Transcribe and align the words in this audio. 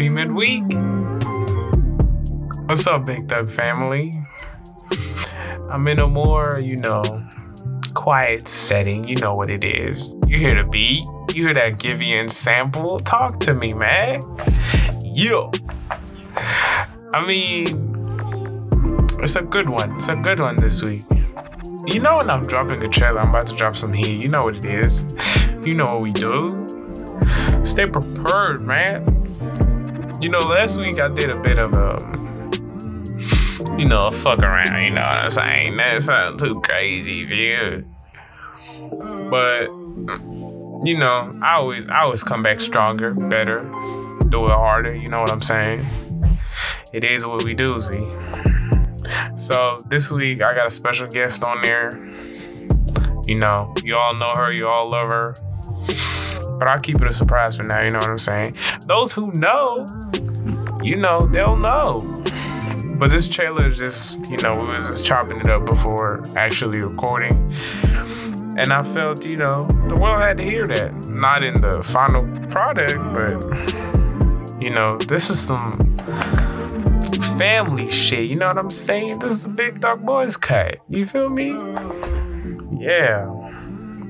Happy 0.00 0.08
midweek. 0.08 0.64
What's 2.64 2.86
up, 2.86 3.04
Big 3.04 3.28
Thug 3.28 3.50
family? 3.50 4.10
I'm 5.70 5.86
in 5.88 6.00
a 6.00 6.06
more, 6.06 6.58
you 6.58 6.78
know, 6.78 7.02
quiet 7.92 8.48
setting. 8.48 9.06
You 9.06 9.16
know 9.16 9.34
what 9.34 9.50
it 9.50 9.62
is. 9.62 10.14
You 10.26 10.38
hear 10.38 10.54
the 10.54 10.66
beat, 10.66 11.04
you 11.34 11.44
hear 11.44 11.52
that 11.52 11.74
Giveon 11.74 12.30
sample. 12.30 13.00
Talk 13.00 13.40
to 13.40 13.52
me, 13.52 13.74
man. 13.74 14.22
Yo. 15.04 15.50
I 17.12 17.26
mean, 17.26 17.66
it's 19.22 19.36
a 19.36 19.42
good 19.42 19.68
one. 19.68 19.96
It's 19.96 20.08
a 20.08 20.16
good 20.16 20.40
one 20.40 20.56
this 20.56 20.82
week. 20.82 21.04
You 21.88 22.00
know 22.00 22.16
when 22.16 22.30
I'm 22.30 22.40
dropping 22.40 22.82
a 22.82 22.88
trailer, 22.88 23.20
I'm 23.20 23.28
about 23.28 23.48
to 23.48 23.54
drop 23.54 23.76
some 23.76 23.92
heat. 23.92 24.18
You 24.18 24.30
know 24.30 24.44
what 24.44 24.60
it 24.60 24.64
is. 24.64 25.14
You 25.62 25.74
know 25.74 25.84
what 25.84 26.00
we 26.00 26.12
do. 26.12 26.66
Stay 27.64 27.84
prepared, 27.84 28.62
man. 28.62 29.19
You 30.20 30.28
know, 30.28 30.40
last 30.40 30.76
week 30.76 31.00
I 31.00 31.08
did 31.08 31.30
a 31.30 31.40
bit 31.40 31.58
of 31.58 31.72
a, 31.72 31.96
you 33.78 33.86
know, 33.86 34.08
a 34.08 34.12
fuck 34.12 34.40
around. 34.40 34.84
You 34.84 34.90
know 34.90 35.00
what 35.00 35.20
I'm 35.20 35.30
saying? 35.30 35.78
That 35.78 36.02
sounds 36.02 36.42
too 36.42 36.60
crazy, 36.60 37.24
dude. 37.24 37.88
But 39.30 39.68
you 40.84 40.98
know, 40.98 41.38
I 41.42 41.54
always, 41.54 41.88
I 41.88 42.02
always 42.02 42.22
come 42.22 42.42
back 42.42 42.60
stronger, 42.60 43.14
better, 43.14 43.62
do 44.28 44.44
it 44.44 44.50
harder. 44.50 44.94
You 44.94 45.08
know 45.08 45.20
what 45.20 45.32
I'm 45.32 45.40
saying? 45.40 45.80
It 46.92 47.02
is 47.02 47.24
what 47.24 47.42
we 47.44 47.54
do, 47.54 47.80
see. 47.80 48.06
So 49.38 49.78
this 49.88 50.10
week 50.10 50.42
I 50.42 50.54
got 50.54 50.66
a 50.66 50.70
special 50.70 51.06
guest 51.06 51.44
on 51.44 51.62
there. 51.62 51.90
You 53.26 53.36
know, 53.36 53.72
you 53.82 53.96
all 53.96 54.12
know 54.14 54.30
her, 54.30 54.52
you 54.52 54.68
all 54.68 54.90
love 54.90 55.10
her. 55.10 55.34
But 56.60 56.68
I'll 56.68 56.78
keep 56.78 57.00
it 57.00 57.08
a 57.08 57.12
surprise 57.12 57.56
for 57.56 57.62
now, 57.62 57.82
you 57.82 57.90
know 57.90 57.98
what 57.98 58.10
I'm 58.10 58.18
saying? 58.18 58.54
Those 58.82 59.12
who 59.12 59.32
know, 59.32 59.86
you 60.82 60.98
know, 60.98 61.20
they'll 61.20 61.56
know. 61.56 62.00
But 62.98 63.10
this 63.10 63.28
trailer 63.30 63.70
is 63.70 63.78
just, 63.78 64.20
you 64.28 64.36
know, 64.42 64.56
we 64.56 64.76
was 64.76 64.88
just 64.88 65.06
chopping 65.06 65.40
it 65.40 65.48
up 65.48 65.64
before 65.64 66.22
actually 66.36 66.82
recording. 66.82 67.56
And 68.58 68.74
I 68.74 68.82
felt, 68.82 69.24
you 69.24 69.38
know, 69.38 69.66
the 69.88 69.98
world 69.98 70.22
had 70.22 70.36
to 70.36 70.44
hear 70.44 70.66
that. 70.66 71.08
Not 71.08 71.42
in 71.42 71.54
the 71.62 71.80
final 71.82 72.30
product, 72.50 72.98
but, 73.14 74.62
you 74.62 74.68
know, 74.68 74.98
this 74.98 75.30
is 75.30 75.40
some 75.40 75.78
family 77.38 77.90
shit. 77.90 78.28
You 78.28 78.36
know 78.36 78.48
what 78.48 78.58
I'm 78.58 78.68
saying? 78.68 79.20
This 79.20 79.32
is 79.32 79.44
a 79.46 79.48
big 79.48 79.80
dog 79.80 80.04
boys 80.04 80.36
cut. 80.36 80.76
You 80.90 81.06
feel 81.06 81.30
me? 81.30 81.54
Yeah. 82.78 83.30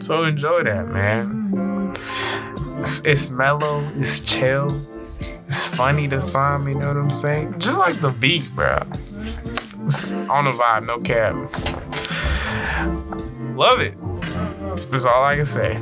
So 0.00 0.24
enjoy 0.24 0.64
that, 0.64 0.88
man. 0.88 1.47
It's, 2.80 3.00
it's 3.04 3.30
mellow, 3.30 3.86
it's 3.96 4.20
chill, 4.20 4.86
it's 5.46 5.66
funny 5.66 6.08
to 6.08 6.20
some, 6.20 6.68
you 6.68 6.74
know 6.74 6.88
what 6.88 6.96
I'm 6.96 7.10
saying? 7.10 7.58
Just 7.58 7.78
like 7.78 8.00
the 8.00 8.10
beat, 8.10 8.48
bro. 8.54 8.82
It's 9.86 10.12
on 10.12 10.44
the 10.44 10.52
vibe, 10.52 10.86
no 10.86 10.98
cap. 11.00 11.34
Love 13.56 13.80
it. 13.80 13.94
That's 14.90 15.06
all 15.06 15.24
I 15.24 15.34
can 15.34 15.44
say. 15.44 15.80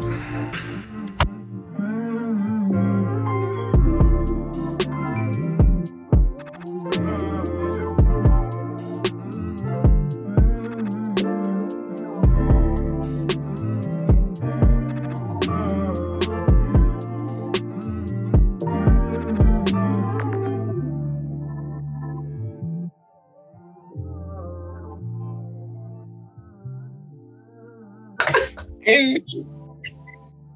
In 28.86 29.24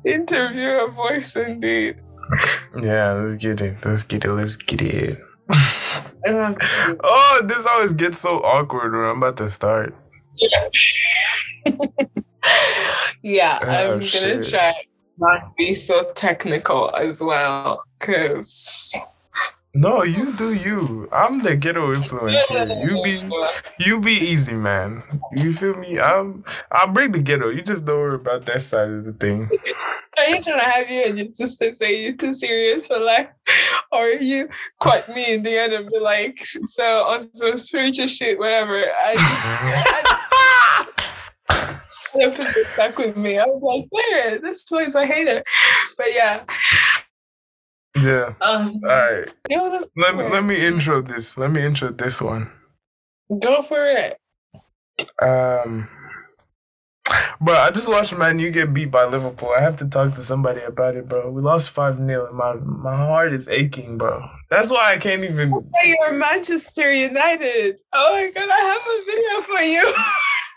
interview 0.04 0.68
a 0.68 0.90
voice 0.90 1.36
indeed. 1.36 1.96
Yeah, 2.80 3.12
let's 3.12 3.34
get 3.34 3.60
it. 3.60 3.76
Let's 3.84 4.02
get 4.02 4.24
it. 4.24 4.32
Let's 4.32 4.56
get 4.56 4.82
it. 4.82 5.18
Oh, 6.26 7.40
this 7.44 7.66
always 7.66 7.94
gets 7.94 8.20
so 8.20 8.40
awkward 8.40 8.92
when 8.92 9.04
I'm 9.04 9.16
about 9.16 9.38
to 9.38 9.48
start. 9.48 9.96
yeah, 13.22 13.58
Oh, 13.62 13.94
I'm 13.94 14.00
gonna 14.00 14.44
try 14.44 14.74
not 15.16 15.56
be 15.56 15.74
so 15.74 16.12
technical 16.14 16.94
as 16.94 17.22
well, 17.22 17.82
cause 17.98 18.79
No, 19.72 20.02
you 20.02 20.32
do 20.34 20.52
you. 20.52 21.08
I'm 21.12 21.42
the 21.42 21.54
ghetto 21.54 21.94
influence 21.94 22.48
here. 22.48 22.66
You 22.66 23.02
be 23.04 23.30
you 23.78 24.00
be 24.00 24.12
easy, 24.12 24.54
man. 24.54 25.04
You 25.32 25.52
feel 25.52 25.74
me? 25.74 26.00
I'm 26.00 26.44
I'll 26.72 26.88
bring 26.88 27.12
the 27.12 27.20
ghetto. 27.20 27.50
You 27.50 27.62
just 27.62 27.84
don't 27.84 28.00
worry 28.00 28.16
about 28.16 28.46
that 28.46 28.62
side 28.62 28.90
of 28.90 29.04
the 29.04 29.12
thing. 29.12 29.48
Are 30.18 30.28
you 30.28 30.42
trying 30.42 30.58
to 30.58 30.64
have 30.64 30.90
you 30.90 31.04
and 31.04 31.18
your 31.18 31.28
sister 31.34 31.72
say 31.72 32.02
you're 32.02 32.16
too 32.16 32.34
serious 32.34 32.86
for 32.86 32.98
life? 32.98 33.28
Or 33.92 34.06
you 34.06 34.48
quote 34.78 35.08
me 35.08 35.34
in 35.34 35.42
the 35.42 35.58
end 35.58 35.72
and 35.72 35.90
be 35.90 35.98
like, 35.98 36.38
so 36.44 36.82
on 37.08 37.34
some 37.34 37.58
spiritual 37.58 38.06
shit, 38.06 38.38
whatever. 38.38 38.84
I 38.84 39.14
just 39.14 39.40
that 42.14 42.36
person 42.36 42.64
stuck 42.72 42.98
with 42.98 43.16
me. 43.16 43.38
I 43.38 43.46
was 43.46 43.60
like, 43.60 43.88
yeah, 43.92 44.38
this 44.38 44.62
place 44.62 44.94
I 44.94 45.06
hate 45.06 45.26
it. 45.26 45.42
But 45.96 46.14
yeah. 46.14 46.44
Yeah. 48.00 48.34
Um 48.40 48.80
All 48.84 48.88
right. 48.88 49.28
you 49.48 49.56
know, 49.56 49.84
Let 49.96 50.16
me 50.16 50.24
let 50.24 50.44
me 50.44 50.64
intro 50.64 51.00
this. 51.02 51.36
Let 51.38 51.50
me 51.50 51.64
intro 51.64 51.90
this 51.90 52.20
one. 52.22 52.50
go 53.40 53.62
for 53.62 53.86
it. 53.86 54.16
Um, 55.22 55.88
bro, 57.40 57.54
I 57.56 57.70
just 57.70 57.88
watched 57.88 58.14
Man 58.16 58.38
U 58.38 58.50
get 58.50 58.74
beat 58.74 58.90
by 58.90 59.04
Liverpool. 59.06 59.50
I 59.56 59.60
have 59.60 59.76
to 59.78 59.88
talk 59.88 60.14
to 60.14 60.20
somebody 60.22 60.60
about 60.60 60.94
it, 60.96 61.08
bro. 61.08 61.30
We 61.30 61.40
lost 61.40 61.70
five 61.70 61.96
0 61.96 62.26
and 62.28 62.36
my 62.36 62.54
my 62.54 62.96
heart 62.96 63.32
is 63.32 63.48
aching, 63.48 63.96
bro. 63.98 64.28
That's 64.50 64.70
why 64.70 64.92
I 64.92 64.98
can't 64.98 65.24
even. 65.24 65.50
Hey, 65.80 65.94
you're 65.98 66.12
Manchester 66.12 66.92
United. 66.92 67.76
Oh 67.92 68.14
my 68.16 68.30
god, 68.34 68.48
I 68.50 68.60
have 68.72 68.82
a 68.86 68.98
video 69.06 69.40
for 69.42 69.62
you. 69.62 69.94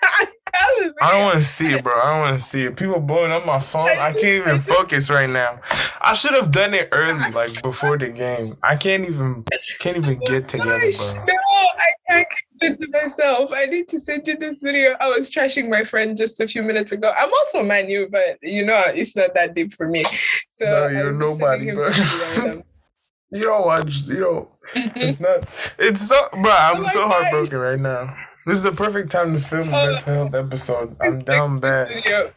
I 0.04 0.26
have 0.54 0.70
a 0.78 0.82
video. 0.82 0.94
I 1.02 1.12
don't 1.12 1.22
want 1.24 1.38
to 1.38 1.44
see 1.44 1.74
it, 1.74 1.84
bro. 1.84 1.94
I 1.94 2.10
don't 2.12 2.20
want 2.20 2.40
to 2.40 2.44
see 2.46 2.64
it. 2.66 2.76
People 2.76 3.00
blowing 3.00 3.32
up 3.32 3.46
my 3.46 3.60
phone. 3.60 3.88
I 3.90 4.12
can't 4.12 4.26
even 4.26 4.60
focus 4.76 5.10
right 5.10 5.30
now. 5.30 5.62
I 6.06 6.14
should 6.14 6.34
have 6.34 6.52
done 6.52 6.74
it 6.74 6.90
early, 6.92 7.32
like 7.32 7.62
before 7.62 7.98
the 7.98 8.10
game. 8.10 8.58
I 8.62 8.76
can't 8.76 9.06
even 9.08 9.46
can't 9.80 9.98
even 9.98 10.20
get 10.26 10.48
together, 10.50 10.80
bro. 10.80 11.24
No, 11.26 11.34
I 11.34 11.92
can't 12.10 12.28
keep 12.30 12.72
it 12.72 12.80
to 12.80 12.88
myself. 12.92 13.52
I 13.56 13.66
need 13.68 13.88
to 13.90 14.00
send 14.00 14.28
you 14.28 14.36
this 14.36 14.62
video. 14.62 14.96
I 15.00 15.08
was 15.10 15.30
trashing 15.30 15.70
my 15.70 15.84
friend 15.86 16.18
just 16.18 16.40
a 16.42 16.48
few 16.48 16.62
minutes 16.62 16.92
ago. 16.92 17.14
I'm 17.18 17.30
also 17.30 17.64
Manu, 17.64 18.10
but 18.10 18.38
you 18.42 18.66
know 18.66 18.82
it's 18.88 19.16
not 19.16 19.34
that 19.36 19.56
deep 19.56 19.72
for 19.74 19.88
me. 19.88 20.04
So 20.50 20.66
No, 20.66 20.88
you're 20.90 21.14
nobody, 21.14 21.72
bro. 21.72 21.90
the 21.90 21.94
video 21.94 22.56
right 22.56 22.66
You 23.32 23.42
don't 23.46 23.66
watch. 23.66 23.96
You 24.06 24.20
don't. 24.20 24.50
Mm-hmm. 24.76 25.00
It's 25.00 25.20
not. 25.20 25.46
It's 25.80 26.02
so, 26.08 26.30
bro. 26.34 26.52
I'm 26.52 26.82
Oh 26.82 26.84
so 26.84 27.08
gosh. 27.08 27.14
heartbroken 27.14 27.58
right 27.58 27.80
now. 27.80 28.16
This 28.46 28.58
is 28.58 28.64
the 28.64 28.72
perfect 28.74 29.10
time 29.10 29.34
to 29.34 29.40
film 29.40 29.70
a 29.74 29.78
Oh. 29.78 29.86
mental 29.92 30.14
health 30.14 30.36
episode. 30.36 30.96
I'm 31.02 31.20
down 31.24 31.60
bad. 31.60 31.88
video. 31.88 32.32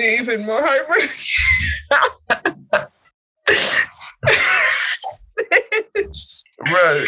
Even 0.00 0.44
more 0.46 0.62
heartbroken. 0.66 1.08
Bro, 6.74 7.04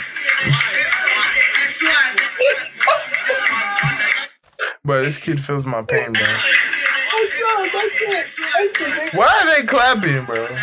bro, 4.85 5.03
this 5.03 5.19
kid 5.19 5.43
feels 5.43 5.67
my 5.67 5.83
pain, 5.83 6.13
bro. 6.13 6.23
oh 6.23 7.29
no, 7.41 7.69
that's 7.73 8.01
it. 8.01 8.79
That's 8.79 8.99
it. 8.99 9.15
Why 9.15 9.27
are 9.27 9.61
they 9.61 9.67
clapping, 9.67 10.25
bro? 10.25 10.57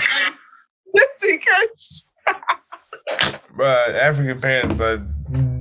Because 1.21 2.05
Bro, 3.53 3.67
African 3.67 4.39
parents 4.39 4.79
are 4.79 5.05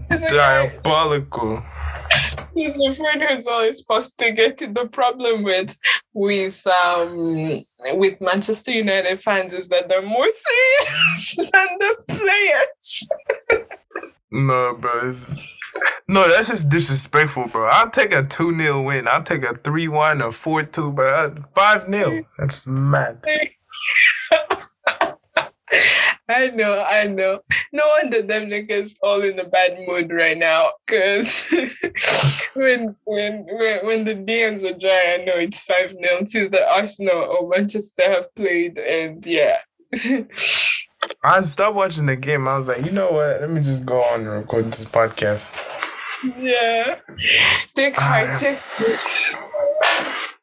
It's 0.08 0.32
diabolical. 0.32 1.64
He's 2.54 2.76
a 2.76 2.92
friend 2.92 3.22
who's 3.28 3.46
always 3.46 3.78
supposed 3.78 4.18
to 4.18 4.30
get 4.32 4.58
the 4.58 4.88
problem 4.92 5.42
with 5.42 5.76
with 6.14 6.64
um 6.66 7.64
with 7.94 8.20
Manchester 8.20 8.70
United 8.70 9.20
fans 9.20 9.52
is 9.52 9.68
that 9.68 9.88
they're 9.88 10.02
more 10.02 10.26
serious 10.26 11.36
than 11.52 11.68
the 11.78 11.96
players. 12.08 12.91
No, 14.32 14.74
bro. 14.74 15.08
It's, 15.10 15.36
no, 16.08 16.28
that's 16.28 16.48
just 16.48 16.70
disrespectful, 16.70 17.48
bro. 17.48 17.66
I'll 17.66 17.90
take 17.90 18.14
a 18.14 18.24
2 18.24 18.58
0 18.58 18.82
win. 18.82 19.06
I'll 19.06 19.22
take 19.22 19.44
a 19.44 19.54
3 19.56 19.88
1 19.88 20.22
or 20.22 20.32
4 20.32 20.62
2, 20.64 20.92
but 20.92 21.54
5 21.54 21.92
0. 21.92 22.24
That's 22.38 22.66
mad. 22.66 23.24
I 26.28 26.48
know, 26.48 26.82
I 26.86 27.08
know. 27.08 27.40
No 27.72 27.86
wonder 27.88 28.22
them 28.22 28.44
niggas 28.44 28.96
all 29.02 29.20
in 29.22 29.38
a 29.38 29.44
bad 29.44 29.78
mood 29.86 30.10
right 30.10 30.38
now. 30.38 30.70
Cause 30.86 31.44
when 32.54 32.96
when 33.04 33.46
when 33.50 33.86
when 33.86 34.04
the 34.04 34.14
DMs 34.14 34.64
are 34.64 34.78
dry, 34.78 35.18
I 35.18 35.24
know 35.24 35.34
it's 35.34 35.60
five 35.62 35.90
0 35.90 36.24
to 36.28 36.48
the 36.48 36.66
Arsenal 36.70 37.16
or 37.16 37.48
Manchester 37.48 38.04
have 38.04 38.34
played, 38.34 38.78
and 38.78 39.24
yeah. 39.26 39.58
I 41.22 41.42
stopped 41.42 41.74
watching 41.76 42.06
the 42.06 42.16
game. 42.16 42.46
I 42.48 42.58
was 42.58 42.68
like, 42.68 42.84
you 42.84 42.92
know 42.92 43.10
what? 43.12 43.40
Let 43.40 43.50
me 43.50 43.60
just 43.60 43.84
go 43.86 44.02
on 44.02 44.20
and 44.20 44.28
record 44.30 44.72
this 44.72 44.84
podcast. 44.84 45.54
Yeah. 46.38 46.98
Take 47.74 47.94
Ah, 47.98 48.00
heart. 48.00 48.40
Take. 48.40 48.58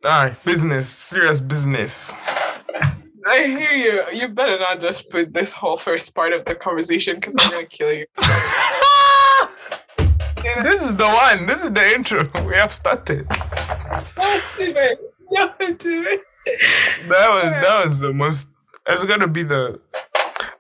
All 0.04 0.12
right, 0.12 0.44
business, 0.46 0.90
serious 0.90 1.40
business. 1.42 2.14
I 3.28 3.44
hear 3.44 3.72
you. 3.72 4.04
You 4.14 4.28
better 4.30 4.58
not 4.60 4.80
just 4.82 5.10
put 5.10 5.34
this 5.34 5.52
whole 5.52 5.78
first 5.78 6.16
part 6.16 6.34
of 6.34 6.46
the 6.46 6.56
conversation 6.56 7.16
because 7.16 7.36
I'm 7.40 7.52
gonna 7.52 7.66
kill 7.66 7.92
you. 7.94 8.06
this 10.64 10.84
is 10.86 10.96
the 10.96 11.08
one. 11.08 11.46
This 11.46 11.64
is 11.64 11.72
the 11.72 11.86
intro. 11.94 12.24
We 12.46 12.56
have 12.56 12.74
started. 12.74 13.28
Don't 13.28 14.44
do 14.58 14.74
it. 14.76 15.00
Don't 15.34 15.80
do 15.80 16.04
it. 16.08 16.22
That 17.08 17.30
was 17.30 17.44
that 17.44 17.86
was 17.86 18.00
the 18.00 18.14
most. 18.14 18.50
It's 18.88 19.04
gonna 19.04 19.28
be 19.28 19.44
the 19.44 19.80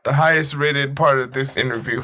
the 0.09 0.15
highest 0.15 0.55
rated 0.55 0.95
part 0.95 1.19
of 1.19 1.33
this 1.33 1.55
interview. 1.55 2.01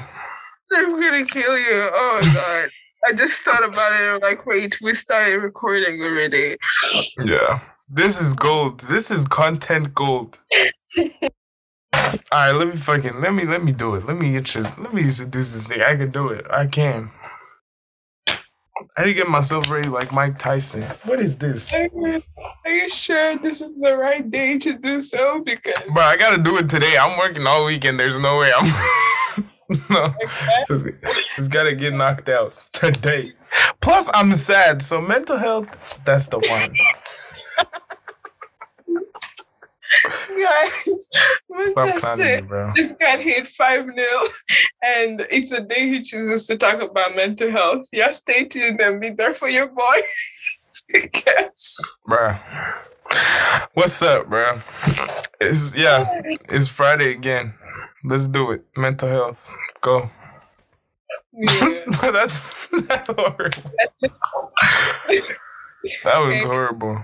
I'm 0.72 1.02
gonna 1.02 1.26
kill 1.26 1.58
you. 1.58 1.90
Oh 1.92 2.20
god. 2.36 2.70
I 3.08 3.14
just 3.14 3.42
thought 3.42 3.64
about 3.64 4.00
it. 4.00 4.06
I'm 4.06 4.20
like, 4.20 4.46
wait, 4.46 4.80
we 4.80 4.94
started 4.94 5.38
recording 5.38 6.02
already. 6.02 6.58
Yeah, 7.18 7.62
this 7.90 8.22
is 8.22 8.34
gold. 8.34 8.82
This 8.82 9.10
is 9.10 9.28
content 9.28 9.96
gold. 9.96 10.40
All 11.96 12.12
right, 12.32 12.52
let 12.52 12.68
me 12.68 12.76
fucking 12.76 13.22
let 13.22 13.34
me 13.34 13.44
let 13.46 13.64
me 13.64 13.72
do 13.72 13.96
it. 13.96 14.06
Let 14.06 14.18
me 14.18 14.36
intro, 14.36 14.62
let 14.62 14.94
me 14.94 15.04
introduce 15.04 15.54
this 15.54 15.66
thing. 15.66 15.82
I 15.82 15.96
can 15.96 16.12
do 16.12 16.30
it. 16.30 16.46
I 16.52 16.68
can. 16.68 17.10
I 18.98 19.02
need 19.02 19.08
to 19.08 19.14
get 19.14 19.28
myself 19.28 19.70
ready 19.70 19.90
like 19.90 20.14
Mike 20.14 20.40
Tyson. 20.40 20.84
What 21.04 21.20
is 21.20 21.38
this? 21.38 21.74
Are 21.74 21.90
you, 21.94 22.24
are 22.64 22.72
you 22.72 22.90
sure 22.90 23.38
this 23.38 23.60
is 23.60 23.72
the 23.78 23.98
right 23.98 24.30
day 24.32 24.58
to 24.60 24.78
do 24.78 25.02
so? 25.02 25.42
Because 25.44 25.84
Bro, 25.94 26.02
I 26.02 26.16
gotta 26.16 26.42
do 26.42 26.58
it 26.58 26.70
today. 26.70 26.98
I'm 26.98 27.18
working 27.18 27.46
all 27.46 27.66
weekend. 27.66 28.00
There's 28.00 28.18
no 28.18 28.38
way 28.38 28.52
I'm. 28.56 28.66
no, 29.90 30.14
it's, 30.70 30.86
it's 31.38 31.48
gotta 31.50 31.76
get 31.76 31.94
knocked 31.94 32.30
out 32.30 32.58
today. 32.72 33.34
Plus, 33.82 34.10
I'm 34.14 34.32
sad. 34.32 34.82
So 34.82 35.02
mental 35.02 35.40
health, 35.40 36.00
that's 36.06 36.28
the 36.28 36.40
one. 36.40 36.78
guys, 40.30 41.10
Manchester 41.50 42.42
bro. 42.44 42.74
just 42.76 43.00
got 43.00 43.20
hit 43.20 43.48
5 43.48 43.86
0, 43.86 43.96
and 44.84 45.26
it's 45.30 45.52
a 45.52 45.62
day 45.62 45.88
he 45.88 46.02
chooses 46.02 46.48
to 46.48 46.58
talk 46.58 46.82
about 46.82 47.16
mental 47.16 47.52
health. 47.52 47.88
Yeah, 47.92 48.12
stay 48.12 48.46
tuned 48.46 48.82
and 48.82 49.02
be 49.02 49.12
there 49.12 49.34
for 49.34 49.50
your 49.50 49.68
boy. 49.68 49.98
yes. 50.94 51.78
Bruh. 52.08 52.40
What's 53.74 54.02
up, 54.02 54.30
bro? 54.30 54.62
It's 55.40 55.76
yeah, 55.76 56.22
it's 56.50 56.68
Friday 56.68 57.12
again. 57.12 57.54
Let's 58.04 58.28
do 58.28 58.52
it. 58.52 58.66
Mental 58.76 59.10
health. 59.10 59.50
Go. 59.82 60.10
Yeah. 61.34 61.82
that's, 62.02 62.68
that's 62.88 63.08
horrible. 63.08 63.72
That 66.04 66.20
was 66.20 66.44
horrible. 66.44 67.04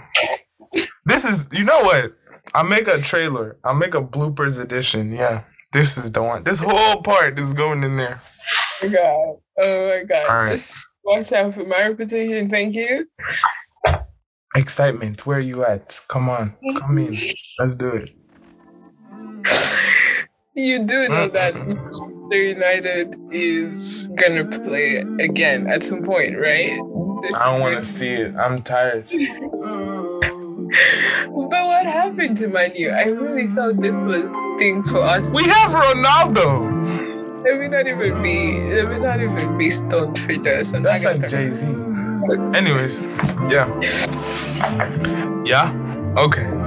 This 1.06 1.26
is 1.26 1.50
you 1.52 1.64
know 1.64 1.82
what? 1.82 2.14
I'll 2.54 2.66
make 2.66 2.88
a 2.88 3.00
trailer. 3.00 3.58
I'll 3.64 3.76
make 3.76 3.96
a 3.96 4.02
bloopers 4.02 4.60
edition. 4.60 5.12
Yeah. 5.12 5.44
This 5.72 5.98
is 5.98 6.12
the 6.12 6.22
one. 6.22 6.44
This 6.44 6.60
whole 6.60 7.02
part 7.02 7.40
is 7.40 7.54
going 7.54 7.84
in 7.84 7.96
there. 7.96 8.22
Oh 8.84 8.88
my 8.88 8.94
god. 8.94 9.36
Oh 9.60 9.88
my 9.88 10.04
god. 10.04 10.28
Right. 10.28 10.48
Just 10.48 10.86
watch 11.04 11.32
out 11.32 11.54
for 11.54 11.66
my 11.66 11.88
reputation. 11.88 12.50
Thank 12.50 12.76
you. 12.76 13.08
Excitement. 14.56 15.26
Where 15.26 15.38
are 15.38 15.42
you 15.42 15.64
at? 15.64 16.00
Come 16.10 16.30
on. 16.30 16.54
Come 16.78 16.98
in. 16.98 17.16
Let's 17.60 17.76
do 17.76 17.90
it. 17.90 18.10
You 20.54 20.80
do 20.80 21.08
know 21.08 21.30
that. 21.30 21.56
Manchester 21.56 22.36
United 22.36 23.16
is 23.32 24.10
gonna 24.16 24.46
play 24.46 24.98
again 24.98 25.68
at 25.68 25.82
some 25.82 26.04
point, 26.04 26.38
right? 26.38 26.78
This 27.22 27.34
I 27.36 27.52
don't 27.52 27.62
want 27.62 27.78
to 27.78 27.86
see 27.86 28.12
it. 28.12 28.36
I'm 28.36 28.62
tired. 28.62 29.08
But 31.52 31.66
what 31.66 31.86
happened 31.86 32.38
to 32.38 32.48
Manu? 32.48 32.90
I 32.90 33.04
really 33.04 33.48
thought 33.48 33.82
this 33.82 34.06
was 34.06 34.34
things 34.58 34.90
for 34.90 35.02
us. 35.02 35.30
We 35.32 35.44
have 35.44 35.72
Ronaldo. 35.72 37.44
Let 37.44 37.60
me 37.60 37.68
not 37.68 37.88
even 37.88 38.22
be. 38.22 38.74
Let 38.74 38.88
me 38.88 39.00
not 39.00 39.20
even 39.22 39.58
be 39.58 39.70
stoned 39.70 40.18
for 40.18 40.38
this. 40.38 40.74
I'm 40.74 40.84
That's 40.84 41.04
like 41.04 41.28
Jay 41.28 41.52
Z. 41.52 41.68
Anyways, 42.56 43.02
yeah. 43.52 43.68
Yeah? 45.44 45.74
Okay. 46.18 46.61